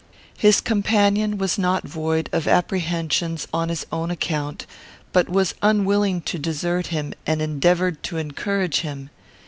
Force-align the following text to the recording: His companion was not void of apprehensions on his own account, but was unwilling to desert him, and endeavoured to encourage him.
His 0.35 0.61
companion 0.61 1.37
was 1.37 1.59
not 1.59 1.83
void 1.87 2.27
of 2.33 2.47
apprehensions 2.47 3.47
on 3.53 3.69
his 3.69 3.85
own 3.91 4.09
account, 4.09 4.65
but 5.13 5.29
was 5.29 5.53
unwilling 5.61 6.21
to 6.21 6.39
desert 6.39 6.87
him, 6.87 7.13
and 7.27 7.39
endeavoured 7.39 8.01
to 8.05 8.17
encourage 8.17 8.79
him. 8.79 9.11